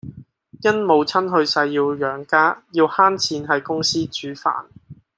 [0.63, 4.65] 因母親去世要養家，要慳錢喺公司煮飯